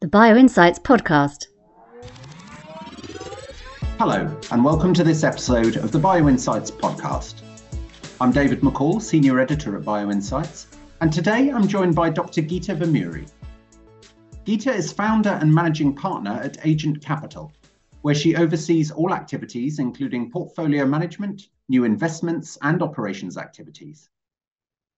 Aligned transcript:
The 0.00 0.08
BioInsights 0.08 0.80
podcast. 0.82 1.46
Hello, 3.98 4.30
and 4.50 4.62
welcome 4.62 4.92
to 4.92 5.02
this 5.02 5.24
episode 5.24 5.76
of 5.76 5.90
the 5.90 5.98
BioInsights 5.98 6.70
podcast. 6.70 7.40
I'm 8.20 8.30
David 8.30 8.60
McCall, 8.60 9.00
Senior 9.00 9.40
Editor 9.40 9.74
at 9.74 9.84
BioInsights, 9.84 10.66
and 11.00 11.10
today 11.10 11.48
I'm 11.48 11.66
joined 11.66 11.94
by 11.94 12.10
Dr. 12.10 12.42
Geeta 12.42 12.76
Vemuri. 12.76 13.26
Geeta 14.44 14.74
is 14.74 14.92
founder 14.92 15.38
and 15.40 15.50
managing 15.52 15.94
partner 15.96 16.32
at 16.32 16.58
Agent 16.66 17.02
Capital, 17.02 17.50
where 18.02 18.14
she 18.14 18.36
oversees 18.36 18.90
all 18.90 19.14
activities, 19.14 19.78
including 19.78 20.30
portfolio 20.30 20.84
management, 20.84 21.48
new 21.70 21.84
investments, 21.84 22.58
and 22.60 22.82
operations 22.82 23.38
activities. 23.38 24.10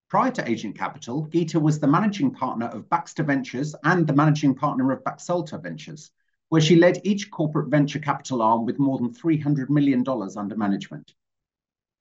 Prior 0.09 0.33
to 0.33 0.51
Agent 0.51 0.77
Capital, 0.77 1.25
Geeta 1.29 1.63
was 1.63 1.79
the 1.79 1.87
managing 1.87 2.33
partner 2.33 2.67
of 2.67 2.91
Baxter 2.91 3.23
Ventures 3.23 3.77
and 3.85 4.09
the 4.09 4.13
managing 4.13 4.57
partner 4.57 4.91
of 4.91 5.05
Baxalta 5.05 5.63
Ventures, 5.63 6.11
where 6.49 6.61
she 6.61 6.77
led 6.77 7.01
each 7.05 7.31
corporate 7.31 7.69
venture 7.69 7.99
capital 7.99 8.43
arm 8.43 8.65
with 8.65 8.79
more 8.79 8.99
than 8.99 9.13
$300 9.13 9.69
million 9.69 10.05
under 10.37 10.57
management. 10.57 11.15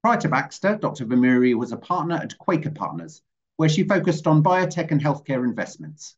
Prior 0.01 0.19
to 0.21 0.29
Baxter, 0.29 0.77
Dr. 0.77 1.05
Vemuri 1.05 1.53
was 1.53 1.71
a 1.71 1.77
partner 1.77 2.15
at 2.15 2.37
Quaker 2.37 2.71
Partners, 2.71 3.21
where 3.57 3.67
she 3.67 3.83
focused 3.83 4.27
on 4.27 4.43
biotech 4.43 4.91
and 4.91 5.01
healthcare 5.01 5.43
investments. 5.43 6.15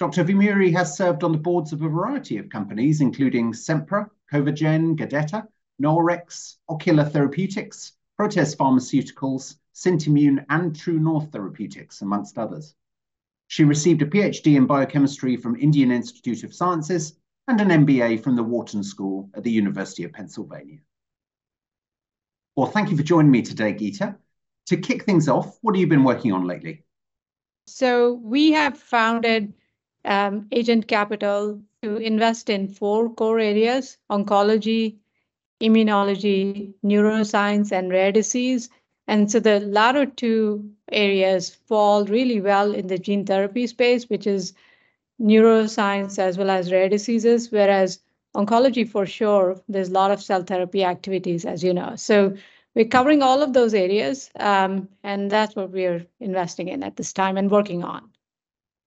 Dr. 0.00 0.24
Vemuri 0.24 0.72
has 0.72 0.96
served 0.96 1.22
on 1.22 1.32
the 1.32 1.38
boards 1.38 1.72
of 1.72 1.82
a 1.82 1.88
variety 1.88 2.38
of 2.38 2.48
companies, 2.48 3.00
including 3.00 3.52
Sempra, 3.52 4.08
Covagen, 4.32 4.96
Gadeta, 4.96 5.46
Norex, 5.80 6.56
Ocular 6.68 7.04
Therapeutix, 7.04 7.92
Proteus 8.16 8.54
Pharmaceuticals, 8.54 9.56
Syntimmune, 9.74 10.44
and 10.48 10.74
True 10.74 10.98
North 10.98 11.30
Therapeutics, 11.30 12.00
amongst 12.00 12.38
others. 12.38 12.74
She 13.48 13.64
received 13.64 14.02
a 14.02 14.06
PhD 14.06 14.56
in 14.56 14.66
biochemistry 14.66 15.36
from 15.36 15.56
Indian 15.56 15.90
Institute 15.90 16.44
of 16.44 16.54
Sciences 16.54 17.19
and 17.50 17.60
an 17.60 17.84
MBA 17.84 18.22
from 18.22 18.36
the 18.36 18.44
Wharton 18.44 18.84
School 18.84 19.28
at 19.34 19.42
the 19.42 19.50
University 19.50 20.04
of 20.04 20.12
Pennsylvania. 20.12 20.78
Well, 22.54 22.70
thank 22.70 22.90
you 22.90 22.96
for 22.96 23.02
joining 23.02 23.32
me 23.32 23.42
today, 23.42 23.72
Geeta. 23.72 24.16
To 24.66 24.76
kick 24.76 25.04
things 25.04 25.28
off, 25.28 25.58
what 25.62 25.74
have 25.74 25.80
you 25.80 25.88
been 25.88 26.04
working 26.04 26.32
on 26.32 26.46
lately? 26.46 26.84
So 27.66 28.14
we 28.22 28.52
have 28.52 28.78
founded 28.78 29.52
um, 30.04 30.46
Agent 30.52 30.86
Capital 30.86 31.60
to 31.82 31.96
invest 31.96 32.50
in 32.50 32.68
four 32.68 33.12
core 33.12 33.40
areas, 33.40 33.98
oncology, 34.10 34.96
immunology, 35.60 36.72
neuroscience, 36.84 37.72
and 37.72 37.90
rare 37.90 38.12
disease. 38.12 38.68
And 39.08 39.30
so 39.30 39.40
the 39.40 39.58
latter 39.60 40.06
two 40.06 40.70
areas 40.92 41.50
fall 41.50 42.04
really 42.04 42.40
well 42.40 42.72
in 42.72 42.86
the 42.86 42.98
gene 42.98 43.26
therapy 43.26 43.66
space, 43.66 44.08
which 44.08 44.28
is 44.28 44.52
neuroscience 45.20 46.18
as 46.18 46.38
well 46.38 46.50
as 46.50 46.72
rare 46.72 46.88
diseases, 46.88 47.50
whereas 47.50 48.00
oncology 48.34 48.88
for 48.88 49.06
sure, 49.06 49.60
there's 49.68 49.90
a 49.90 49.92
lot 49.92 50.10
of 50.10 50.22
cell 50.22 50.42
therapy 50.42 50.84
activities, 50.84 51.44
as 51.44 51.62
you 51.62 51.74
know. 51.74 51.94
So 51.96 52.36
we're 52.74 52.86
covering 52.86 53.22
all 53.22 53.42
of 53.42 53.52
those 53.52 53.74
areas, 53.74 54.30
um, 54.38 54.88
and 55.02 55.30
that's 55.30 55.56
what 55.56 55.70
we're 55.70 56.06
investing 56.20 56.68
in 56.68 56.82
at 56.82 56.96
this 56.96 57.12
time 57.12 57.36
and 57.36 57.50
working 57.50 57.84
on. 57.84 58.10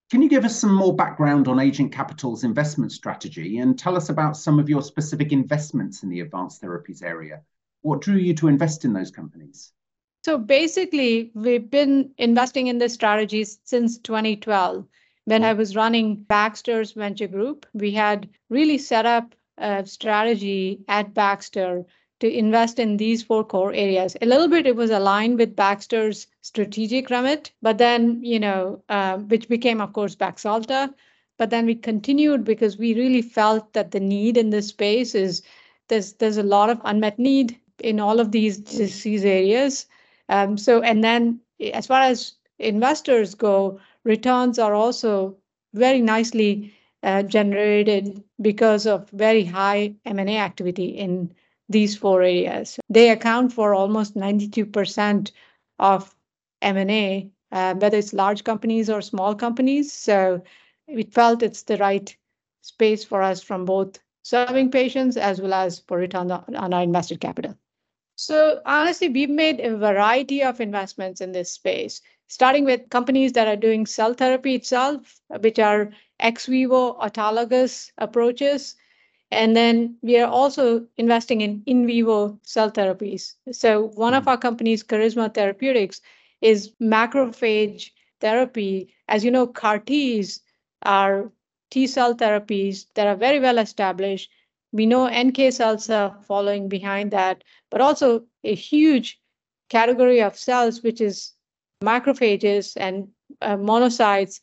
Can 0.09 0.21
you 0.21 0.29
give 0.29 0.45
us 0.45 0.55
some 0.55 0.73
more 0.73 0.95
background 0.95 1.47
on 1.47 1.59
Agent 1.59 1.91
Capital's 1.91 2.43
investment 2.43 2.91
strategy 2.91 3.57
and 3.57 3.77
tell 3.77 3.95
us 3.95 4.09
about 4.09 4.37
some 4.37 4.59
of 4.59 4.69
your 4.69 4.81
specific 4.81 5.31
investments 5.31 6.03
in 6.03 6.09
the 6.09 6.19
advanced 6.19 6.61
therapies 6.61 7.03
area? 7.03 7.41
What 7.81 8.01
drew 8.01 8.15
you 8.15 8.33
to 8.35 8.47
invest 8.47 8.85
in 8.85 8.93
those 8.93 9.11
companies? 9.11 9.71
So 10.23 10.37
basically, 10.37 11.31
we've 11.33 11.69
been 11.69 12.11
investing 12.17 12.67
in 12.67 12.77
this 12.77 12.93
strategy 12.93 13.43
since 13.43 13.97
2012. 13.97 14.87
When 15.25 15.43
I 15.43 15.53
was 15.53 15.75
running 15.75 16.15
Baxter's 16.15 16.91
venture 16.93 17.27
group, 17.27 17.65
we 17.73 17.91
had 17.91 18.29
really 18.49 18.77
set 18.77 19.05
up 19.05 19.35
a 19.57 19.85
strategy 19.85 20.81
at 20.87 21.13
Baxter 21.13 21.85
to 22.19 22.31
invest 22.31 22.79
in 22.79 22.97
these 22.97 23.23
four 23.23 23.43
core 23.43 23.73
areas. 23.73 24.15
A 24.21 24.25
little 24.25 24.47
bit 24.47 24.67
it 24.67 24.75
was 24.75 24.91
aligned 24.91 25.37
with 25.37 25.55
Baxter's 25.55 26.27
strategic 26.41 27.09
remit, 27.09 27.51
but 27.61 27.77
then, 27.77 28.23
you 28.23 28.39
know, 28.39 28.81
uh, 28.89 29.17
which 29.17 29.49
became, 29.49 29.81
of 29.81 29.93
course, 29.93 30.15
Baxalta. 30.15 30.93
But 31.37 31.49
then 31.49 31.65
we 31.65 31.75
continued 31.75 32.43
because 32.43 32.77
we 32.77 32.93
really 32.93 33.21
felt 33.21 33.73
that 33.73 33.91
the 33.91 33.99
need 33.99 34.37
in 34.37 34.51
this 34.51 34.67
space 34.67 35.15
is 35.15 35.41
there's 35.87 36.13
there's 36.13 36.37
a 36.37 36.43
lot 36.43 36.69
of 36.69 36.79
unmet 36.83 37.19
need 37.19 37.59
in 37.79 37.99
all 37.99 38.19
of 38.19 38.31
these 38.31 38.57
disease 38.59 39.25
areas 39.25 39.87
um, 40.29 40.57
so, 40.57 40.81
and 40.81 41.03
then 41.03 41.39
as 41.73 41.87
far 41.87 42.01
as 42.01 42.33
investors 42.59 43.35
go, 43.35 43.79
returns 44.03 44.59
are 44.59 44.73
also 44.73 45.37
very 45.73 46.01
nicely 46.01 46.73
uh, 47.03 47.23
generated 47.23 48.23
because 48.41 48.85
of 48.85 49.09
very 49.11 49.43
high 49.43 49.93
M&A 50.05 50.37
activity 50.37 50.85
in 50.85 51.33
these 51.69 51.95
four 51.95 52.21
areas. 52.21 52.79
They 52.89 53.09
account 53.09 53.51
for 53.51 53.73
almost 53.73 54.15
92% 54.15 55.31
of 55.79 56.15
M&A, 56.61 57.29
uh, 57.51 57.75
whether 57.75 57.97
it's 57.97 58.13
large 58.13 58.43
companies 58.43 58.89
or 58.89 59.01
small 59.01 59.35
companies. 59.35 59.91
So 59.91 60.41
we 60.87 61.03
felt 61.03 61.43
it's 61.43 61.63
the 61.63 61.77
right 61.77 62.15
space 62.61 63.03
for 63.03 63.21
us 63.21 63.41
from 63.41 63.65
both 63.65 63.99
serving 64.23 64.71
patients 64.71 65.17
as 65.17 65.41
well 65.41 65.53
as 65.53 65.79
for 65.79 65.97
return 65.97 66.31
on, 66.31 66.55
on 66.55 66.73
our 66.73 66.83
invested 66.83 67.19
capital. 67.19 67.57
So 68.15 68.61
honestly, 68.65 69.09
we've 69.09 69.29
made 69.29 69.59
a 69.59 69.75
variety 69.75 70.43
of 70.43 70.61
investments 70.61 71.19
in 71.19 71.31
this 71.31 71.51
space, 71.51 72.01
starting 72.33 72.65
with 72.65 72.89
companies 72.89 73.33
that 73.33 73.47
are 73.47 73.55
doing 73.55 73.85
cell 73.85 74.13
therapy 74.13 74.55
itself, 74.55 75.19
which 75.41 75.59
are 75.59 75.91
ex 76.19 76.45
vivo 76.47 76.93
autologous 76.93 77.91
approaches. 77.97 78.75
And 79.31 79.55
then 79.55 79.97
we 80.01 80.19
are 80.19 80.29
also 80.29 80.85
investing 80.97 81.41
in 81.41 81.63
in 81.65 81.85
vivo 81.87 82.39
cell 82.43 82.71
therapies. 82.71 83.35
So 83.51 83.87
one 84.05 84.13
of 84.13 84.23
hmm. 84.23 84.29
our 84.29 84.37
companies, 84.37 84.83
Carisma 84.83 85.33
Therapeutics, 85.33 86.01
is 86.41 86.71
macrophage 86.81 87.91
therapy. 88.19 88.93
As 89.07 89.23
you 89.25 89.31
know, 89.31 89.47
CAR 89.47 89.79
Ts 89.79 90.39
are 90.83 91.31
T 91.71 91.87
cell 91.87 92.15
therapies 92.15 92.85
that 92.95 93.07
are 93.07 93.15
very 93.15 93.39
well 93.39 93.57
established 93.57 94.29
we 94.73 94.87
know 94.87 95.07
NK 95.07 95.53
cells 95.53 95.89
are 95.89 96.17
following 96.23 96.67
behind 96.67 97.11
that, 97.11 97.43
but 97.69 97.79
also 97.79 98.23
a 98.43 98.55
huge 98.55 99.21
category 99.69 100.21
of 100.21 100.37
cells, 100.37 100.81
which 100.81 100.99
is 100.99 101.33
macrophages 101.83 102.73
and 102.77 103.07
uh, 103.41 103.57
monocytes. 103.57 104.39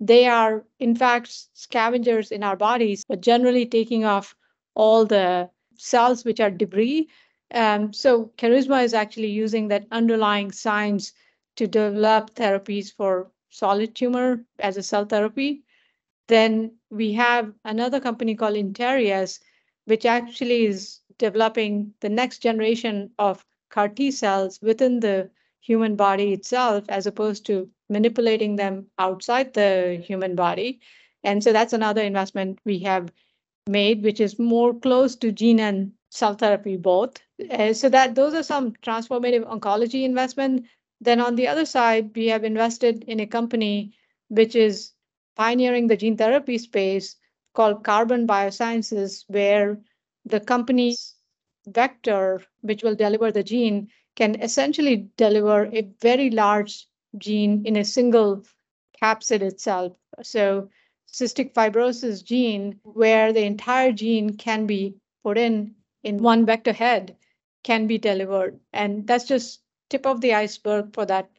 They 0.00 0.26
are, 0.26 0.64
in 0.80 0.94
fact, 0.96 1.32
scavengers 1.54 2.32
in 2.32 2.42
our 2.42 2.56
bodies, 2.56 3.04
but 3.08 3.20
generally 3.20 3.64
taking 3.64 4.04
off 4.04 4.34
all 4.74 5.06
the 5.06 5.48
cells 5.76 6.24
which 6.24 6.40
are 6.40 6.50
debris. 6.50 7.08
Um, 7.52 7.92
so 7.92 8.32
Carisma 8.36 8.82
is 8.82 8.94
actually 8.94 9.30
using 9.30 9.68
that 9.68 9.86
underlying 9.92 10.50
science 10.50 11.12
to 11.56 11.66
develop 11.66 12.34
therapies 12.34 12.92
for 12.92 13.30
solid 13.50 13.94
tumor 13.94 14.44
as 14.58 14.76
a 14.76 14.82
cell 14.82 15.04
therapy. 15.04 15.62
Then 16.26 16.72
we 16.90 17.12
have 17.12 17.52
another 17.64 18.00
company 18.00 18.34
called 18.34 18.56
Interius, 18.56 19.38
which 19.84 20.04
actually 20.04 20.66
is 20.66 21.00
developing 21.18 21.94
the 22.00 22.08
next 22.08 22.38
generation 22.38 23.10
of 23.18 23.44
CAR 23.70 23.88
T 23.88 24.10
cells 24.10 24.60
within 24.60 25.00
the 25.00 25.30
human 25.64 25.96
body 25.96 26.32
itself, 26.32 26.84
as 26.88 27.06
opposed 27.06 27.46
to 27.46 27.68
manipulating 27.88 28.56
them 28.56 28.86
outside 28.98 29.54
the 29.54 30.02
human 30.06 30.34
body. 30.34 30.80
And 31.22 31.42
so 31.42 31.52
that's 31.52 31.72
another 31.72 32.02
investment 32.02 32.58
we 32.66 32.80
have 32.80 33.10
made, 33.66 34.02
which 34.02 34.20
is 34.20 34.38
more 34.38 34.74
close 34.74 35.16
to 35.16 35.32
gene 35.32 35.60
and 35.60 35.92
cell 36.10 36.34
therapy 36.34 36.76
both. 36.76 37.16
Uh, 37.50 37.72
so 37.72 37.88
that 37.88 38.14
those 38.14 38.34
are 38.34 38.42
some 38.42 38.72
transformative 38.82 39.44
oncology 39.48 40.04
investment. 40.04 40.66
Then 41.00 41.18
on 41.18 41.34
the 41.34 41.48
other 41.48 41.64
side, 41.64 42.10
we 42.14 42.26
have 42.26 42.44
invested 42.44 43.04
in 43.04 43.20
a 43.20 43.26
company 43.26 43.94
which 44.28 44.54
is 44.54 44.92
pioneering 45.34 45.86
the 45.86 45.96
gene 45.96 46.16
therapy 46.16 46.58
space 46.58 47.16
called 47.54 47.84
Carbon 47.84 48.26
Biosciences, 48.26 49.24
where 49.28 49.78
the 50.26 50.40
company's 50.40 51.14
vector, 51.66 52.42
which 52.60 52.82
will 52.82 52.94
deliver 52.94 53.32
the 53.32 53.42
gene, 53.42 53.88
can 54.16 54.40
essentially 54.42 55.08
deliver 55.16 55.66
a 55.66 55.82
very 56.00 56.30
large 56.30 56.86
gene 57.18 57.64
in 57.66 57.76
a 57.76 57.84
single 57.84 58.44
capsid 59.02 59.42
itself. 59.42 59.96
So, 60.22 60.70
cystic 61.12 61.52
fibrosis 61.54 62.24
gene, 62.24 62.80
where 62.82 63.32
the 63.32 63.44
entire 63.44 63.92
gene 63.92 64.36
can 64.36 64.66
be 64.66 64.96
put 65.22 65.38
in 65.38 65.74
in 66.02 66.18
one 66.22 66.46
vector 66.46 66.72
head. 66.72 67.16
can 67.64 67.86
be 67.86 67.98
delivered. 67.98 68.60
And 68.72 69.06
that's 69.06 69.24
just 69.24 69.62
tip 69.90 70.06
of 70.06 70.20
the 70.20 70.34
iceberg 70.34 70.94
for 70.94 71.06
that 71.06 71.30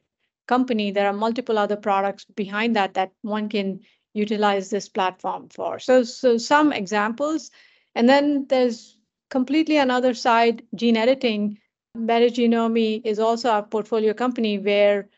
company. 0.48 0.92
There 0.92 1.08
are 1.08 1.14
multiple 1.14 1.58
other 1.58 1.78
products 1.78 2.26
behind 2.26 2.76
that 2.76 2.94
that 2.96 3.12
one 3.22 3.50
can 3.50 3.82
utilize 4.14 4.70
this 4.70 4.90
platform 4.90 5.50
for. 5.50 5.80
So, 5.80 6.04
so 6.04 6.38
some 6.38 6.74
examples. 6.74 7.52
And 7.96 8.10
then 8.10 8.48
there's 8.48 8.98
completely 9.30 9.78
another 9.78 10.14
side, 10.14 10.64
gene 10.76 10.98
editing. 10.98 11.60
Metagenomi 11.96 13.02
is 13.04 13.20
also 13.20 13.58
a 13.58 13.64
portfolio 13.64 14.14
company 14.14 14.60
where 14.60 15.10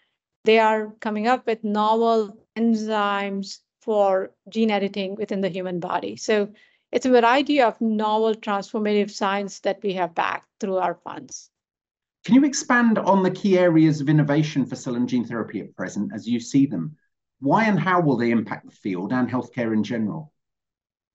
they 0.46 0.60
are 0.60 0.94
coming 1.00 1.28
up 1.28 1.46
with 1.46 1.64
novel 1.64 2.38
enzymes 2.56 3.60
for 3.82 4.32
gene 4.50 4.72
editing 4.72 5.16
within 5.16 5.42
the 5.42 5.50
human 5.50 5.80
body. 5.80 6.16
So 6.16 6.50
it's 6.92 7.06
a 7.06 7.10
variety 7.10 7.62
of 7.62 7.80
novel 7.82 8.36
transformative 8.36 9.12
science 9.12 9.60
that 9.62 9.82
we 9.84 9.94
have 9.94 10.16
backed 10.16 10.48
through 10.60 10.78
our 10.78 10.96
funds. 10.96 11.50
Can 12.26 12.36
you 12.36 12.46
expand 12.46 12.98
on 12.98 13.24
the 13.24 13.32
key 13.32 13.58
areas 13.58 14.02
of 14.02 14.10
innovation 14.10 14.66
for 14.66 14.76
cell 14.76 14.96
and 14.96 15.08
gene 15.08 15.26
therapy 15.26 15.62
at 15.62 15.76
present 15.76 16.12
as 16.14 16.28
you 16.28 16.40
see 16.40 16.66
them? 16.66 16.96
Why 17.40 17.66
and 17.66 17.80
how 17.80 18.02
will 18.02 18.18
they 18.18 18.32
impact 18.32 18.66
the 18.66 18.76
field 18.76 19.14
and 19.14 19.30
healthcare 19.30 19.74
in 19.74 19.84
general? 19.84 20.34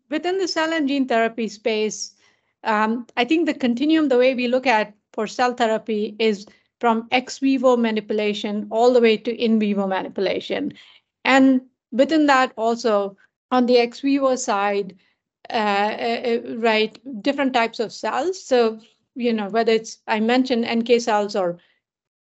Within 0.09 0.39
the 0.39 0.49
cell 0.49 0.73
and 0.73 0.89
gene 0.89 1.09
therapy 1.09 1.49
space, 1.49 2.15
um, 2.65 3.07
I 3.17 3.25
think 3.25 3.47
the 3.47 3.55
continuum, 3.55 4.09
the 4.09 4.19
way 4.19 4.35
we 4.35 4.49
look 4.49 4.67
at 4.67 4.95
for 5.13 5.27
cell 5.27 5.55
therapy 5.55 6.17
is 6.19 6.47
from 6.81 7.07
ex 7.13 7.39
vivo 7.39 7.77
manipulation 7.77 8.67
all 8.71 8.93
the 8.93 9.01
way 9.01 9.17
to 9.17 9.35
in 9.35 9.59
vivo 9.61 9.87
manipulation. 9.87 10.73
And 11.25 11.63
within 11.93 12.27
that, 12.27 12.53
also 12.57 13.17
on 13.51 13.67
the 13.67 13.79
ex 13.79 14.01
vivo 14.01 14.35
side, 14.37 14.97
uh, 15.51 15.53
uh, 15.53 16.23
uh, 16.27 16.57
right, 16.57 17.23
different 17.23 17.53
types 17.53 17.79
of 17.79 17.93
cells. 17.93 18.43
So, 18.43 18.81
you 19.15 19.33
know, 19.33 19.49
whether 19.49 19.73
it's, 19.73 19.99
I 20.07 20.21
mentioned 20.21 20.65
NK 20.65 21.01
cells 21.01 21.37
or 21.37 21.59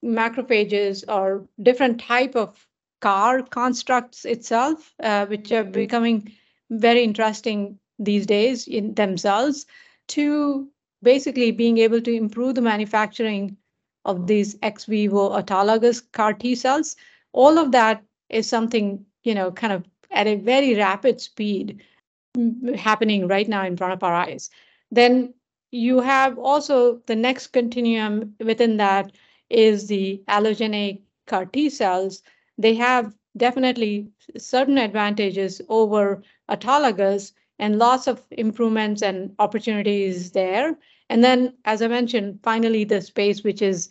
macrophages 0.04 1.04
or 1.08 1.48
different 1.62 2.02
type 2.02 2.36
of 2.36 2.68
CAR 3.02 3.42
constructs 3.42 4.26
itself, 4.26 4.94
uh, 5.02 5.26
which 5.28 5.52
are 5.52 5.64
becoming 5.64 6.32
very 6.70 7.04
interesting 7.04 7.80
these 8.00 8.26
days 8.26 8.68
in 8.68 8.96
themselves, 8.96 9.66
to 10.10 10.68
basically 11.04 11.52
being 11.52 11.78
able 11.80 12.02
to 12.02 12.14
improve 12.14 12.56
the 12.56 12.62
manufacturing 12.62 13.58
of 14.06 14.28
these 14.28 14.58
ex 14.62 14.86
vivo 14.86 15.30
autologous 15.30 16.02
CAR 16.12 16.34
T 16.34 16.56
cells. 16.56 16.96
All 17.34 17.58
of 17.58 17.72
that 17.72 18.04
is 18.30 18.48
something, 18.48 19.06
you 19.24 19.36
know, 19.36 19.52
kind 19.52 19.74
of 19.74 19.86
at 20.12 20.28
a 20.28 20.36
very 20.36 20.76
rapid 20.76 21.22
speed 21.22 21.82
mm, 22.36 22.76
happening 22.76 23.28
right 23.28 23.48
now 23.48 23.66
in 23.66 23.78
front 23.78 23.94
of 23.94 24.04
our 24.04 24.14
eyes. 24.14 24.50
Then 24.92 25.34
you 25.72 26.02
have 26.02 26.38
also 26.38 27.02
the 27.06 27.16
next 27.16 27.48
continuum 27.48 28.36
within 28.40 28.78
that 28.78 29.12
is 29.50 29.88
the 29.88 30.22
allogeneic 30.28 31.02
CAR 31.28 31.46
T 31.46 31.70
cells. 31.70 32.24
They 32.58 32.76
have 32.76 33.14
definitely 33.38 34.08
certain 34.38 34.78
advantages 34.78 35.62
over 35.70 36.22
autologous 36.50 37.32
and 37.62 37.78
lots 37.78 38.08
of 38.08 38.22
improvements 38.32 39.04
and 39.04 39.34
opportunities 39.38 40.32
there. 40.32 40.76
And 41.10 41.24
then, 41.24 41.54
as 41.66 41.82
I 41.82 41.88
mentioned, 41.88 42.40
finally, 42.42 42.84
the 42.84 43.02
space, 43.02 43.44
which 43.44 43.62
is, 43.62 43.90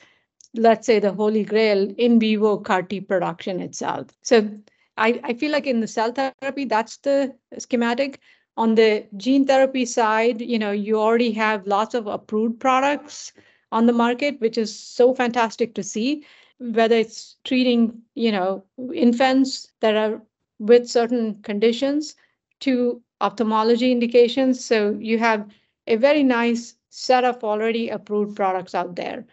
let's 0.55 0.87
say, 0.87 0.99
the 0.99 1.13
holy 1.13 1.45
grail 1.45 1.89
in 1.97 2.19
vivo 2.19 2.59
CAR 2.59 2.83
T 2.83 3.01
production 3.01 3.61
itself. 3.61 4.09
So 4.23 4.51
I, 4.99 5.21
I 5.23 5.35
feel 5.35 5.53
like 5.53 5.69
in 5.69 5.81
the 5.81 5.87
cell 5.87 6.13
therapy, 6.13 6.65
that's 6.65 6.97
the 6.99 7.35
schematic. 7.59 8.21
On 8.57 8.75
the 8.75 9.07
gene 9.17 9.47
therapy 9.47 9.87
side, 9.87 10.41
you 10.41 10.59
know, 10.59 10.73
you 10.73 11.01
already 11.01 11.31
have 11.33 11.67
lots 11.67 11.95
of 11.95 12.09
approved 12.09 12.59
products 12.59 13.33
on 13.71 13.87
the 13.87 13.93
market, 13.93 14.41
which 14.41 14.59
is 14.59 14.77
so 14.77 15.15
fantastic 15.15 15.75
to 15.77 15.85
see. 15.85 16.25
Whether 16.59 16.97
it's 16.97 17.37
treating, 17.45 18.03
you 18.17 18.33
know, 18.33 18.65
infants 18.93 19.71
that 19.81 19.95
are 19.95 20.21
with 20.59 20.91
certain 20.91 21.41
conditions 21.43 22.17
to 22.61 23.03
ophthalmology 23.21 23.93
indications. 23.93 24.65
So 24.65 24.97
you 24.99 25.19
have 25.19 25.49
a 25.87 25.97
very 25.97 26.23
nice 26.23 26.75
set 26.91 27.25
of 27.25 27.43
already 27.45 27.89
approved 27.89 28.37
products 28.37 28.75
out 28.75 28.97
there. 28.97 29.25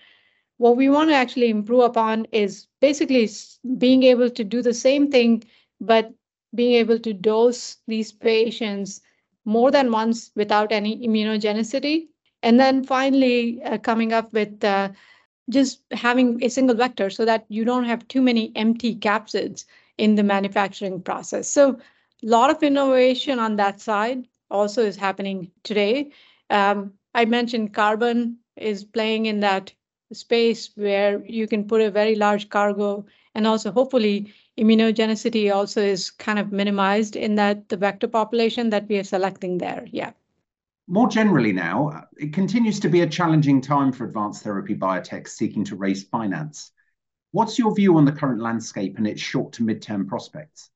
What 0.57 0.77
we 0.77 0.89
want 0.89 1.09
to 1.09 1.15
actually 1.15 1.49
improve 1.49 1.81
upon 1.81 2.25
is 2.31 2.67
basically 2.81 3.29
being 3.77 4.03
able 4.03 4.29
to 4.29 4.43
do 4.43 4.61
the 4.61 4.73
same 4.73 5.11
thing, 5.11 5.43
but 5.79 6.13
being 6.55 6.73
able 6.73 6.99
to 6.99 7.13
dose 7.13 7.77
these 7.87 8.11
patients 8.11 9.01
more 9.45 9.71
than 9.71 9.91
once 9.91 10.31
without 10.35 10.71
any 10.71 10.97
immunogenicity. 11.07 12.07
And 12.43 12.59
then 12.59 12.83
finally, 12.83 13.61
uh, 13.63 13.77
coming 13.77 14.13
up 14.13 14.33
with 14.33 14.63
uh, 14.63 14.89
just 15.49 15.81
having 15.91 16.43
a 16.43 16.49
single 16.49 16.75
vector 16.75 17.09
so 17.09 17.25
that 17.25 17.45
you 17.49 17.63
don't 17.63 17.85
have 17.85 18.07
too 18.07 18.21
many 18.21 18.51
empty 18.55 18.95
capsids 18.95 19.65
in 19.97 20.15
the 20.15 20.23
manufacturing 20.23 21.01
process. 21.01 21.49
So 21.49 21.79
lot 22.23 22.49
of 22.49 22.63
innovation 22.63 23.39
on 23.39 23.55
that 23.57 23.79
side 23.81 24.27
also 24.49 24.83
is 24.83 24.95
happening 24.95 25.51
today. 25.63 26.11
Um, 26.49 26.93
I 27.13 27.25
mentioned 27.25 27.73
carbon 27.73 28.37
is 28.55 28.83
playing 28.83 29.25
in 29.25 29.39
that 29.41 29.73
space 30.13 30.69
where 30.75 31.23
you 31.25 31.47
can 31.47 31.67
put 31.67 31.81
a 31.81 31.91
very 31.91 32.15
large 32.15 32.49
cargo 32.49 33.05
and 33.35 33.45
also 33.45 33.71
hopefully 33.71 34.33
immunogenicity 34.57 35.53
also 35.53 35.81
is 35.81 36.09
kind 36.09 36.39
of 36.39 36.51
minimized 36.51 37.15
in 37.15 37.35
that 37.35 37.69
the 37.69 37.77
vector 37.77 38.07
population 38.07 38.69
that 38.69 38.87
we 38.87 38.97
are 38.97 39.03
selecting 39.03 39.57
there. 39.57 39.85
Yeah. 39.91 40.11
More 40.87 41.09
generally 41.09 41.51
now, 41.51 42.05
it 42.17 42.33
continues 42.33 42.79
to 42.79 42.89
be 42.89 43.01
a 43.01 43.07
challenging 43.07 43.61
time 43.61 43.91
for 43.91 44.05
advanced 44.05 44.43
therapy 44.43 44.73
biotechs 44.73 45.29
seeking 45.29 45.65
to 45.65 45.75
raise 45.75 46.03
finance. 46.03 46.71
What's 47.31 47.59
your 47.59 47.75
view 47.75 47.97
on 47.97 48.05
the 48.05 48.13
current 48.13 48.41
landscape 48.41 48.97
and 48.97 49.05
its 49.05 49.21
short 49.21 49.53
to 49.53 49.63
mid-term 49.63 50.07
prospects? 50.07 50.69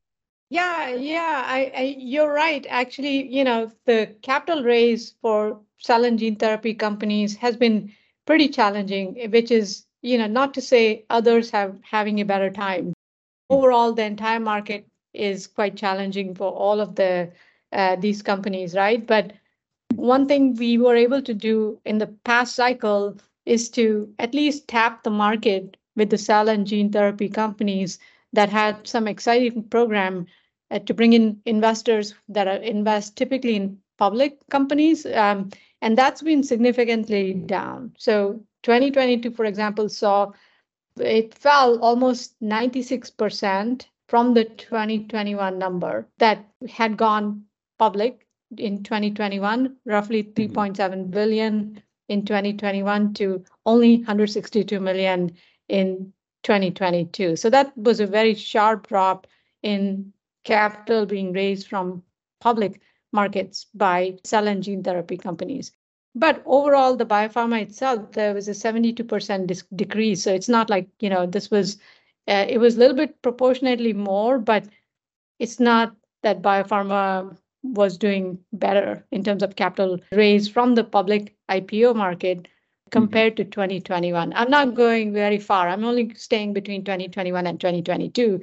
Yeah, 0.51 0.89
yeah, 0.89 1.44
I, 1.45 1.71
I, 1.74 1.95
you're 1.98 2.33
right. 2.33 2.65
Actually, 2.69 3.25
you 3.33 3.45
know, 3.45 3.71
the 3.86 4.13
capital 4.21 4.63
raise 4.63 5.15
for 5.21 5.62
cell 5.77 6.03
and 6.03 6.19
gene 6.19 6.36
therapy 6.36 6.74
companies 6.74 7.38
has 7.38 7.56
been 7.56 7.94
pretty 8.25 8.50
challenging, 8.50 9.31
which 9.31 9.50
is, 9.50 9.86
you 10.01 10.18
know, 10.18 10.27
not 10.27 10.53
to 10.56 10.62
say 10.62 11.06
others 11.09 11.50
have 11.51 11.80
having 11.83 12.19
a 12.19 12.25
better 12.25 12.50
time, 12.50 12.94
overall, 13.50 13.94
the 13.94 14.03
entire 14.03 14.39
market 14.42 14.88
is 15.13 15.48
quite 15.48 15.77
challenging 15.77 16.36
for 16.36 16.51
all 16.51 16.81
of 16.81 16.95
the 16.95 17.31
uh, 17.74 17.95
these 17.97 18.21
companies, 18.21 18.75
right? 18.75 19.07
But 19.07 19.33
one 19.95 20.27
thing 20.27 20.56
we 20.56 20.77
were 20.77 20.95
able 20.95 21.21
to 21.21 21.33
do 21.33 21.80
in 21.86 21.97
the 21.97 22.07
past 22.25 22.56
cycle 22.56 23.18
is 23.45 23.69
to 23.71 24.13
at 24.19 24.33
least 24.33 24.68
tap 24.68 25.04
the 25.04 25.09
market 25.12 25.77
with 25.95 26.09
the 26.09 26.18
cell 26.18 26.50
and 26.50 26.68
gene 26.68 26.92
therapy 26.92 27.30
companies 27.30 27.99
that 28.33 28.49
had 28.49 28.87
some 28.87 29.07
exciting 29.07 29.64
program 29.64 30.25
uh, 30.71 30.80
to 30.80 30.94
bring 30.94 31.13
in 31.13 31.42
investors 31.45 32.16
that 32.30 32.47
are 32.47 32.57
invest 32.57 33.16
typically 33.18 33.56
in 33.56 33.78
public 33.97 34.40
companies, 34.49 35.06
um, 35.06 35.49
and 35.81 35.97
that's 35.97 36.21
been 36.21 36.44
significantly 36.44 37.33
down. 37.33 37.94
So 37.97 38.42
2022, 38.63 39.31
for 39.31 39.45
example, 39.45 39.90
saw 39.90 40.31
it 40.99 41.33
fell 41.33 41.80
almost 41.80 42.40
96% 42.42 43.85
from 44.07 44.33
the 44.33 44.45
2021 44.45 45.57
number 45.57 46.07
that 46.18 46.45
had 46.69 46.97
gone 46.97 47.44
public 47.80 48.28
in 48.57 48.83
2021, 48.83 49.75
roughly 49.85 50.23
mm-hmm. 50.23 50.57
3.7 50.57 51.11
billion 51.11 51.81
in 52.09 52.25
2021 52.25 53.13
to 53.13 53.44
only 53.66 53.97
162 53.97 54.80
million 54.80 55.31
in 55.69 56.11
2022. 56.44 57.35
So 57.35 57.49
that 57.49 57.75
was 57.78 57.99
a 57.99 58.07
very 58.07 58.35
sharp 58.35 58.87
drop 58.87 59.28
in 59.63 60.11
capital 60.44 61.06
being 61.06 61.33
raised 61.33 61.68
from 61.68 62.04
public 62.40 62.81
markets 63.12 63.68
by 63.74 64.18
cell 64.24 64.48
and 64.48 64.64
gene 64.64 64.83
therapy 64.83 65.18
companies. 65.18 65.71
But 66.14 66.42
overall, 66.45 66.95
the 66.95 67.06
biopharma 67.06 67.62
itself, 67.62 68.12
there 68.12 68.33
was 68.33 68.48
a 68.48 68.52
72% 68.52 69.48
dis- 69.48 69.64
decrease. 69.76 70.24
So 70.24 70.33
it's 70.33 70.50
not 70.50 70.69
like, 70.69 70.90
you 71.00 71.10
know, 71.10 71.26
this 71.26 71.50
was, 71.50 71.78
uh, 72.28 72.45
it 72.50 72.57
was 72.57 72.76
a 72.76 72.80
little 72.80 72.98
bit 72.98 73.21
proportionately 73.21 73.94
more, 73.94 74.38
but 74.38 74.66
it's 75.40 75.60
not 75.60 75.95
that 76.24 76.42
biopharma 76.42 77.38
was 77.64 77.98
doing 77.98 78.40
better 78.54 79.06
in 79.12 79.24
terms 79.24 79.44
of 79.44 79.56
capital 79.56 80.00
raised 80.12 80.52
from 80.52 80.76
the 80.76 80.83
public 80.83 81.36
IPO 81.50 81.95
market 81.95 82.40
mm-hmm. 82.40 82.90
compared 82.92 83.36
mm-hmm. 83.36 83.50
to 83.50 83.56
2021. 83.56 84.33
I'm 84.36 84.50
not 84.50 84.76
going 84.76 85.14
very 85.14 85.40
far. 85.40 85.69
I'm 85.69 85.86
only 85.86 86.14
staying 86.16 86.54
between 86.54 86.83
2021 86.83 87.48
and 87.48 87.60
2022. 87.60 88.42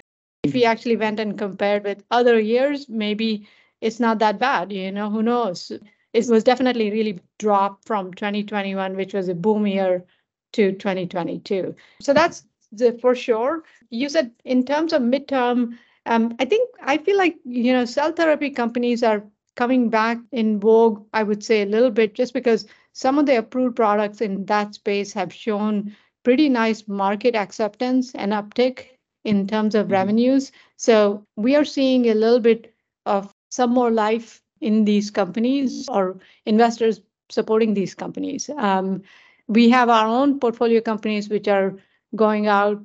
If 0.48 0.54
we 0.54 0.64
actually 0.64 0.96
went 0.96 1.20
and 1.20 1.38
compared 1.38 1.84
with 1.84 2.04
other 2.10 2.38
years, 2.38 2.88
maybe 2.88 3.48
it's 3.80 4.00
not 4.00 4.18
that 4.18 4.38
bad. 4.38 4.72
You 4.72 4.90
know, 4.92 5.10
who 5.10 5.22
knows? 5.22 5.72
it 6.12 6.26
was 6.28 6.42
definitely 6.44 6.90
really 6.90 7.20
dropped 7.38 7.86
from 7.86 8.12
2021, 8.14 8.96
which 8.96 9.14
was 9.14 9.28
a 9.28 9.34
boom 9.34 9.66
year, 9.66 10.04
to 10.52 10.72
2022. 10.72 11.74
So 12.00 12.14
that's 12.14 12.44
the, 12.72 12.98
for 13.00 13.14
sure. 13.14 13.64
You 13.90 14.08
said 14.08 14.32
in 14.44 14.64
terms 14.64 14.92
of 14.92 15.02
midterm, 15.02 15.76
um, 16.06 16.34
I 16.38 16.46
think 16.46 16.70
I 16.82 16.98
feel 16.98 17.18
like 17.18 17.36
you 17.44 17.72
know 17.72 17.84
cell 17.84 18.12
therapy 18.12 18.50
companies 18.50 19.02
are 19.02 19.24
coming 19.56 19.90
back 19.90 20.18
in 20.32 20.58
vogue. 20.58 21.06
I 21.12 21.22
would 21.22 21.44
say 21.44 21.62
a 21.62 21.66
little 21.66 21.90
bit 21.90 22.14
just 22.14 22.32
because 22.32 22.66
some 22.92 23.18
of 23.18 23.26
the 23.26 23.36
approved 23.36 23.76
products 23.76 24.20
in 24.20 24.46
that 24.46 24.74
space 24.74 25.12
have 25.12 25.32
shown 25.32 25.94
pretty 26.24 26.48
nice 26.48 26.88
market 26.88 27.34
acceptance 27.34 28.14
and 28.14 28.32
uptick 28.32 28.97
in 29.28 29.46
terms 29.46 29.74
of 29.74 29.84
mm-hmm. 29.84 30.00
revenues. 30.00 30.52
So 30.76 31.24
we 31.36 31.56
are 31.56 31.64
seeing 31.64 32.06
a 32.08 32.14
little 32.14 32.40
bit 32.40 32.74
of 33.06 33.32
some 33.50 33.70
more 33.70 33.90
life 33.90 34.42
in 34.60 34.84
these 34.84 35.10
companies 35.10 35.88
or 35.88 36.18
investors 36.46 37.00
supporting 37.30 37.74
these 37.74 37.94
companies. 37.94 38.50
Um, 38.56 39.02
we 39.46 39.70
have 39.70 39.88
our 39.88 40.06
own 40.06 40.38
portfolio 40.40 40.80
companies 40.80 41.28
which 41.28 41.48
are 41.48 41.74
going 42.16 42.46
out 42.46 42.82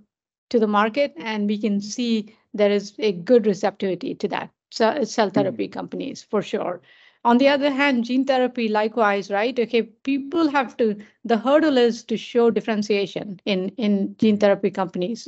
to 0.50 0.60
the 0.60 0.68
market, 0.68 1.14
and 1.18 1.48
we 1.48 1.58
can 1.58 1.82
see 1.82 2.36
there 2.54 2.72
is 2.72 2.94
a 3.00 3.12
good 3.12 3.46
receptivity 3.46 4.16
to 4.16 4.28
that. 4.28 4.50
So 4.72 5.04
cell 5.04 5.30
therapy 5.30 5.68
mm-hmm. 5.68 5.80
companies 5.80 6.24
for 6.30 6.42
sure. 6.42 6.82
On 7.26 7.38
the 7.38 7.48
other 7.48 7.72
hand, 7.72 8.04
gene 8.04 8.26
therapy, 8.26 8.68
likewise, 8.68 9.32
right? 9.32 9.58
Okay, 9.58 9.84
people 9.84 10.50
have 10.50 10.76
to, 10.78 10.98
the 11.24 11.38
hurdle 11.38 11.78
is 11.78 12.04
to 12.04 12.18
show 12.18 12.52
differentiation 12.52 13.40
in, 13.46 13.70
in 13.78 14.16
gene 14.20 14.38
therapy 14.38 14.70
companies. 14.70 15.28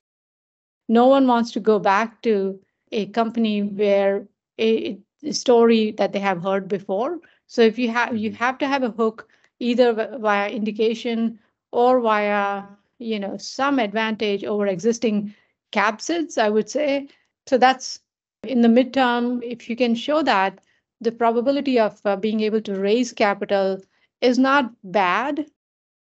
No 0.88 1.08
one 1.08 1.28
wants 1.28 1.52
to 1.52 1.60
go 1.60 1.80
back 1.80 2.22
to 2.24 2.60
a 2.92 3.08
company 3.08 3.64
where 3.64 4.28
a, 4.60 5.00
a 5.24 5.32
story 5.34 5.92
that 5.92 6.14
they 6.14 6.20
have 6.20 6.42
heard 6.42 6.68
before. 6.68 7.20
So 7.48 7.62
if 7.62 7.78
you 7.78 7.90
have, 7.90 8.16
you 8.16 8.30
mm-hmm. 8.30 8.38
have 8.38 8.58
to 8.60 8.68
have 8.68 8.84
a 8.84 8.92
hook 8.92 9.28
either 9.60 10.18
via 10.20 10.50
indication 10.50 11.40
or 11.72 12.00
via, 12.00 12.64
you 13.00 13.20
know, 13.20 13.38
some 13.38 13.80
advantage 13.80 14.44
over 14.44 14.68
existing 14.68 15.34
capsids, 15.72 16.38
I 16.38 16.50
would 16.50 16.70
say. 16.70 17.08
So 17.48 17.58
that's 17.58 18.00
in 18.44 18.62
the 18.62 18.68
midterm, 18.68 19.42
if 19.44 19.70
you 19.70 19.76
can 19.76 19.96
show 19.96 20.22
that, 20.24 20.60
the 21.02 21.12
probability 21.12 21.80
of 21.80 22.00
uh, 22.06 22.16
being 22.16 22.40
able 22.42 22.62
to 22.62 22.80
raise 22.80 23.12
capital 23.12 23.82
is 24.22 24.40
not 24.40 24.72
bad. 24.84 25.46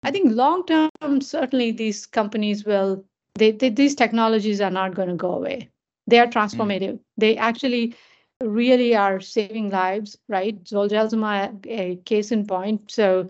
I 0.03 0.11
think 0.11 0.33
long 0.33 0.65
term, 0.67 1.21
certainly 1.21 1.73
these 1.73 2.07
companies 2.07 2.65
will, 2.65 3.05
they, 3.39 3.53
they, 3.53 3.71
these 3.71 3.95
technologies 3.95 4.61
are 4.61 4.71
not 4.71 4.95
going 4.95 5.09
to 5.09 5.15
go 5.15 5.33
away. 5.33 5.71
They 6.07 6.19
are 6.19 6.27
transformative. 6.27 6.95
Mm. 6.95 7.01
They 7.17 7.37
actually 7.37 7.95
really 8.41 8.95
are 8.95 9.21
saving 9.21 9.71
lives, 9.71 10.17
right? 10.29 10.63
Zolgensma, 10.65 11.65
a 11.67 11.97
case 12.05 12.33
in 12.33 12.47
point. 12.47 12.91
So 12.91 13.29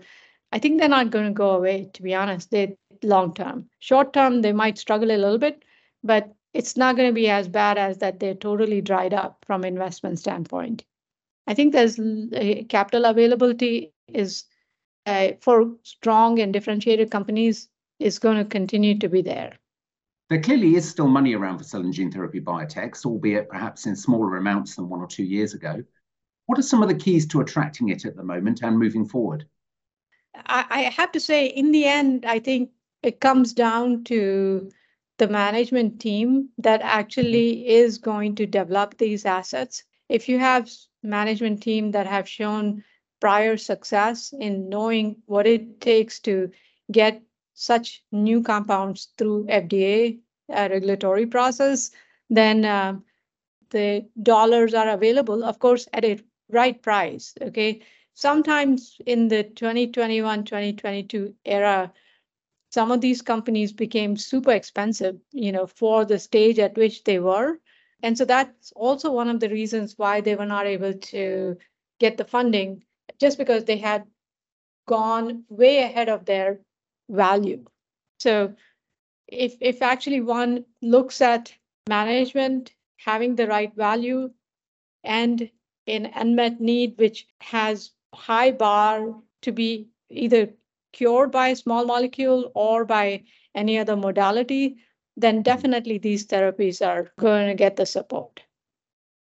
I 0.51 0.59
think 0.59 0.79
they're 0.79 0.89
not 0.89 1.11
going 1.11 1.25
to 1.25 1.33
go 1.33 1.51
away, 1.51 1.89
to 1.93 2.01
be 2.01 2.13
honest. 2.13 2.51
They 2.51 2.77
long 3.03 3.33
term. 3.33 3.69
Short 3.79 4.13
term, 4.13 4.41
they 4.41 4.53
might 4.53 4.77
struggle 4.77 5.11
a 5.11 5.17
little 5.17 5.37
bit, 5.37 5.63
but 6.03 6.33
it's 6.53 6.77
not 6.77 6.95
going 6.95 7.09
to 7.09 7.13
be 7.13 7.29
as 7.29 7.47
bad 7.47 7.77
as 7.77 7.99
that 7.99 8.19
they're 8.19 8.33
totally 8.33 8.81
dried 8.81 9.13
up 9.13 9.43
from 9.45 9.63
investment 9.63 10.19
standpoint. 10.19 10.83
I 11.45 11.53
think 11.53 11.71
there's 11.73 11.99
uh, 11.99 12.63
capital 12.67 13.05
availability 13.05 13.93
is 14.13 14.45
uh, 15.05 15.33
for 15.39 15.71
strong 15.83 16.39
and 16.39 16.51
differentiated 16.51 17.11
companies 17.11 17.69
is 17.99 18.19
going 18.19 18.37
to 18.37 18.45
continue 18.45 18.97
to 18.99 19.07
be 19.07 19.21
there. 19.21 19.53
There 20.29 20.41
clearly 20.41 20.75
is 20.75 20.87
still 20.87 21.07
money 21.07 21.35
around 21.35 21.57
for 21.57 21.63
cell 21.63 21.81
and 21.81 21.93
gene 21.93 22.11
therapy 22.11 22.41
biotechs, 22.41 23.05
albeit 23.05 23.47
perhaps 23.47 23.85
in 23.85 23.95
smaller 23.95 24.37
amounts 24.37 24.75
than 24.75 24.89
one 24.89 24.99
or 24.99 25.07
two 25.07 25.23
years 25.23 25.53
ago. 25.53 25.83
What 26.47 26.59
are 26.59 26.63
some 26.63 26.83
of 26.83 26.89
the 26.89 26.95
keys 26.95 27.25
to 27.27 27.41
attracting 27.41 27.89
it 27.89 28.05
at 28.05 28.15
the 28.15 28.23
moment 28.23 28.61
and 28.61 28.77
moving 28.77 29.05
forward? 29.07 29.47
I, 30.45 30.81
have 30.95 31.11
to 31.13 31.19
say, 31.19 31.47
in 31.47 31.71
the 31.71 31.85
end, 31.85 32.25
I 32.25 32.39
think 32.39 32.71
it 33.01 33.19
comes 33.19 33.53
down 33.53 34.03
to 34.05 34.69
the 35.17 35.27
management 35.27 35.99
team 35.99 36.49
that 36.59 36.81
actually 36.81 37.67
is 37.67 37.97
going 37.97 38.35
to 38.35 38.45
develop 38.45 38.97
these 38.97 39.25
assets. 39.25 39.83
If 40.09 40.29
you 40.29 40.39
have 40.39 40.69
management 41.03 41.63
team 41.63 41.91
that 41.91 42.05
have 42.05 42.29
shown 42.29 42.83
prior 43.19 43.57
success 43.57 44.33
in 44.37 44.69
knowing 44.69 45.17
what 45.25 45.47
it 45.47 45.81
takes 45.81 46.19
to 46.19 46.51
get 46.91 47.21
such 47.57 48.03
new 48.11 48.43
compounds 48.43 49.09
through 49.17 49.45
FDA 49.45 50.19
uh, 50.53 50.67
regulatory 50.69 51.25
process, 51.25 51.89
then 52.29 52.63
uh, 52.63 52.99
the 53.71 54.05
dollars 54.21 54.75
are 54.75 54.89
available, 54.89 55.43
of 55.43 55.57
course, 55.57 55.87
at 55.91 56.05
a 56.05 56.19
right 56.51 56.79
price. 56.83 57.33
Okay. 57.41 57.81
Sometimes 58.13 58.97
in 59.07 59.27
the 59.27 59.43
2021 59.43 60.43
2022 60.43 61.33
era, 61.45 61.91
some 62.69 62.91
of 62.91 63.01
these 63.01 63.23
companies 63.23 63.73
became 63.73 64.17
super 64.17 64.51
expensive, 64.51 65.17
you 65.31 65.51
know, 65.51 65.65
for 65.65 66.05
the 66.05 66.19
stage 66.19 66.59
at 66.59 66.77
which 66.77 67.03
they 67.05 67.17
were. 67.17 67.59
And 68.03 68.15
so 68.15 68.23
that's 68.25 68.71
also 68.73 69.11
one 69.11 69.29
of 69.29 69.39
the 69.39 69.49
reasons 69.49 69.97
why 69.97 70.21
they 70.21 70.35
were 70.35 70.45
not 70.45 70.67
able 70.67 70.93
to 70.93 71.57
get 71.99 72.17
the 72.17 72.25
funding, 72.25 72.83
just 73.19 73.39
because 73.39 73.65
they 73.65 73.77
had 73.77 74.05
gone 74.85 75.43
way 75.49 75.79
ahead 75.79 76.07
of 76.07 76.25
their 76.25 76.59
value. 77.09 77.65
So 78.19 78.53
if 79.27 79.55
if 79.59 79.81
actually 79.81 80.21
one 80.21 80.65
looks 80.81 81.21
at 81.21 81.53
management 81.89 82.73
having 82.97 83.35
the 83.35 83.47
right 83.47 83.73
value 83.75 84.31
and 85.03 85.49
an 85.85 86.11
unmet 86.15 86.59
need 86.59 86.97
which 86.97 87.27
has 87.39 87.91
high 88.13 88.51
bar 88.51 89.15
to 89.41 89.51
be 89.51 89.89
either 90.09 90.49
cured 90.93 91.31
by 91.31 91.49
a 91.49 91.55
small 91.55 91.85
molecule 91.85 92.51
or 92.55 92.85
by 92.85 93.23
any 93.55 93.77
other 93.77 93.95
modality, 93.95 94.77
then 95.15 95.41
definitely 95.41 95.97
these 95.97 96.25
therapies 96.25 96.85
are 96.85 97.11
going 97.19 97.47
to 97.47 97.55
get 97.55 97.75
the 97.75 97.85
support. 97.85 98.41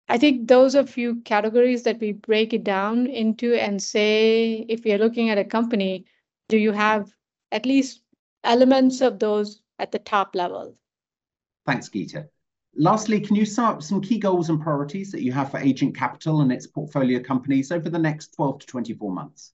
I 0.10 0.18
think 0.18 0.48
those 0.48 0.76
are 0.76 0.86
few 0.86 1.22
categories 1.22 1.84
that 1.84 2.00
we 2.00 2.14
break 2.14 2.54
it 2.54 2.64
down 2.64 3.08
into 3.08 3.54
and 3.54 3.82
say 3.84 4.66
if 4.70 4.86
you're 4.86 4.98
looking 4.98 5.30
at 5.30 5.38
a 5.38 5.44
company, 5.44 6.06
do 6.48 6.58
you 6.58 6.72
have 6.72 7.14
at 7.52 7.66
least 7.66 8.02
elements 8.44 9.02
of 9.02 9.20
those 9.20 9.62
at 9.80 9.92
the 9.92 10.00
top 10.00 10.36
level? 10.36 10.76
Thanks, 11.66 11.90
Geeta. 11.90 12.28
Lastly, 12.76 13.20
can 13.20 13.36
you 13.36 13.46
sum 13.46 13.66
up 13.66 13.84
some 13.84 14.02
key 14.02 14.20
goals 14.20 14.50
and 14.50 14.62
priorities 14.62 15.12
that 15.12 15.24
you 15.24 15.32
have 15.32 15.52
for 15.52 15.60
Agent 15.60 15.96
Capital 15.96 16.42
and 16.42 16.52
its 16.52 16.68
portfolio 16.68 17.20
companies 17.20 17.72
over 17.72 17.90
the 17.90 18.00
next 18.00 18.36
12 18.36 18.60
to 18.60 18.68
24 18.68 19.12
months? 19.12 19.54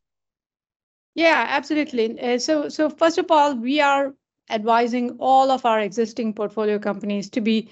Yeah, 1.15 1.45
absolutely. 1.47 2.19
Uh, 2.19 2.37
so, 2.37 2.69
so 2.69 2.89
first 2.89 3.17
of 3.17 3.29
all, 3.29 3.55
we 3.55 3.79
are 3.79 4.13
advising 4.49 5.15
all 5.19 5.51
of 5.51 5.65
our 5.65 5.79
existing 5.79 6.33
portfolio 6.33 6.79
companies 6.79 7.29
to 7.29 7.41
be 7.41 7.69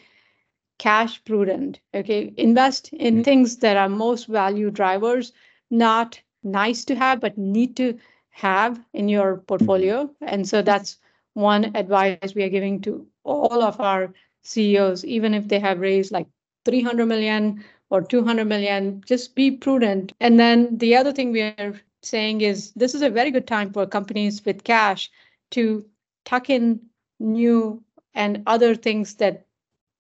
cash 0.80 1.24
prudent. 1.26 1.80
Okay, 1.94 2.34
invest 2.38 2.94
in 2.94 3.16
mm-hmm. 3.16 3.24
things 3.24 3.58
that 3.58 3.78
are 3.78 3.90
most 3.90 4.28
value 4.28 4.72
drivers, 4.72 5.34
not 5.70 6.20
nice 6.44 6.86
to 6.86 6.96
have, 6.96 7.20
but 7.20 7.38
need 7.38 7.76
to 7.78 7.98
have 8.32 8.84
in 8.94 9.08
your 9.08 9.38
portfolio. 9.38 10.10
And 10.22 10.48
so 10.48 10.62
that's 10.62 10.98
one 11.34 11.76
advice 11.76 12.36
we 12.36 12.44
are 12.44 12.50
giving 12.50 12.82
to 12.82 13.06
all 13.24 13.62
of 13.62 13.80
our 13.80 14.14
CEOs, 14.44 15.06
even 15.06 15.34
if 15.34 15.48
they 15.48 15.60
have 15.60 15.80
raised 15.80 16.12
like 16.12 16.28
300 16.66 17.06
million 17.06 17.64
or 17.90 18.02
200 18.02 18.46
million, 18.46 19.04
just 19.06 19.36
be 19.36 19.52
prudent. 19.52 20.14
And 20.20 20.40
then 20.40 20.78
the 20.78 20.96
other 20.96 21.12
thing 21.12 21.32
we 21.32 21.42
are 21.42 21.80
saying 22.02 22.42
is 22.42 22.72
this 22.72 22.96
is 22.96 23.02
a 23.02 23.10
very 23.10 23.32
good 23.32 23.48
time 23.48 23.72
for 23.72 23.86
companies 23.86 24.44
with 24.46 24.64
cash 24.64 25.12
to 25.52 25.86
tuck 26.26 26.50
in 26.50 26.80
new 27.20 27.84
and 28.14 28.44
other 28.48 28.76
things 28.76 29.16
that 29.16 29.46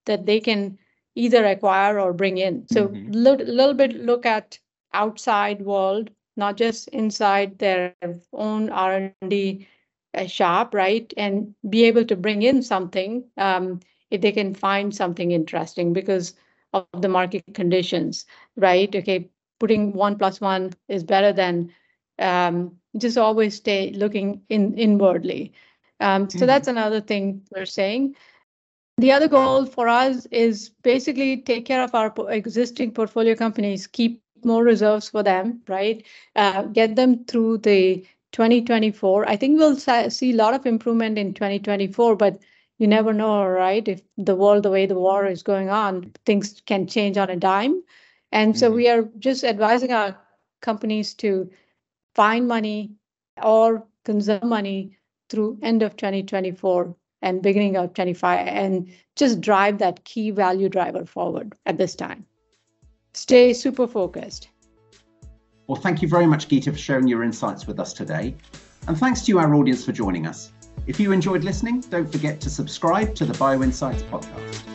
that 0.05 0.25
they 0.25 0.39
can 0.39 0.77
either 1.15 1.45
acquire 1.45 1.99
or 1.99 2.13
bring 2.13 2.37
in. 2.37 2.65
So 2.71 2.85
a 2.85 2.87
mm-hmm. 2.87 3.11
little, 3.11 3.45
little 3.45 3.73
bit 3.73 3.93
look 3.93 4.25
at 4.25 4.57
outside 4.93 5.61
world, 5.61 6.09
not 6.37 6.57
just 6.57 6.87
inside 6.89 7.57
their 7.59 7.95
own 8.33 8.69
R&D 8.69 9.67
uh, 10.13 10.27
shop, 10.27 10.73
right? 10.73 11.13
And 11.17 11.53
be 11.69 11.85
able 11.85 12.05
to 12.05 12.15
bring 12.15 12.43
in 12.43 12.61
something 12.61 13.23
um, 13.37 13.79
if 14.09 14.21
they 14.21 14.31
can 14.31 14.53
find 14.53 14.95
something 14.95 15.31
interesting 15.31 15.93
because 15.93 16.33
of 16.73 16.85
the 16.99 17.09
market 17.09 17.43
conditions, 17.53 18.25
right? 18.55 18.93
Okay, 18.95 19.29
putting 19.59 19.93
one 19.93 20.17
plus 20.17 20.41
one 20.41 20.73
is 20.87 21.03
better 21.03 21.33
than 21.33 21.71
um, 22.19 22.75
just 22.97 23.17
always 23.17 23.55
stay 23.55 23.91
looking 23.91 24.41
in 24.49 24.77
inwardly. 24.77 25.53
Um, 25.99 26.29
so 26.29 26.37
mm-hmm. 26.37 26.47
that's 26.47 26.67
another 26.67 27.01
thing 27.01 27.43
we're 27.51 27.65
saying. 27.65 28.15
The 28.97 29.11
other 29.11 29.27
goal 29.27 29.65
for 29.65 29.87
us 29.87 30.27
is 30.31 30.69
basically 30.83 31.37
take 31.37 31.65
care 31.65 31.83
of 31.83 31.95
our 31.95 32.13
existing 32.29 32.91
portfolio 32.91 33.35
companies, 33.35 33.87
keep 33.87 34.21
more 34.45 34.63
reserves 34.63 35.09
for 35.09 35.23
them, 35.23 35.61
right? 35.67 36.05
Uh, 36.35 36.63
get 36.63 36.95
them 36.95 37.25
through 37.25 37.59
the 37.59 38.05
2024. 38.31 39.29
I 39.29 39.35
think 39.35 39.59
we'll 39.59 39.75
see 39.75 40.31
a 40.31 40.35
lot 40.35 40.53
of 40.53 40.65
improvement 40.65 41.17
in 41.17 41.33
2024, 41.33 42.15
but 42.15 42.39
you 42.77 42.87
never 42.87 43.13
know, 43.13 43.45
right? 43.45 43.87
If 43.87 44.01
the 44.17 44.35
world, 44.35 44.63
the 44.63 44.71
way 44.71 44.85
the 44.85 44.95
war 44.95 45.27
is 45.27 45.43
going 45.43 45.69
on, 45.69 46.11
things 46.25 46.61
can 46.65 46.87
change 46.87 47.17
on 47.17 47.29
a 47.29 47.35
dime. 47.35 47.83
And 48.31 48.57
so 48.57 48.67
mm-hmm. 48.67 48.75
we 48.75 48.89
are 48.89 49.09
just 49.19 49.43
advising 49.43 49.91
our 49.91 50.17
companies 50.61 51.13
to 51.15 51.49
find 52.15 52.47
money 52.47 52.91
or 53.41 53.85
conserve 54.05 54.43
money 54.43 54.97
through 55.29 55.59
end 55.61 55.83
of 55.83 55.95
2024 55.95 56.95
and 57.21 57.41
beginning 57.41 57.77
of 57.77 57.93
25 57.93 58.47
and 58.47 58.91
just 59.15 59.41
drive 59.41 59.77
that 59.77 60.03
key 60.03 60.31
value 60.31 60.69
driver 60.69 61.05
forward 61.05 61.55
at 61.65 61.77
this 61.77 61.95
time. 61.95 62.25
Stay 63.13 63.53
super 63.53 63.87
focused. 63.87 64.49
Well, 65.67 65.79
thank 65.79 66.01
you 66.01 66.07
very 66.07 66.25
much, 66.25 66.47
Geeta, 66.47 66.71
for 66.71 66.77
sharing 66.77 67.07
your 67.07 67.23
insights 67.23 67.67
with 67.67 67.79
us 67.79 67.93
today. 67.93 68.35
And 68.87 68.97
thanks 68.97 69.21
to 69.23 69.31
you, 69.31 69.39
our 69.39 69.53
audience, 69.55 69.85
for 69.85 69.91
joining 69.91 70.27
us. 70.27 70.51
If 70.87 70.99
you 70.99 71.11
enjoyed 71.11 71.43
listening, 71.43 71.81
don't 71.81 72.11
forget 72.11 72.41
to 72.41 72.49
subscribe 72.49 73.13
to 73.15 73.25
the 73.25 73.33
BioInsights 73.33 74.01
podcast. 74.09 74.70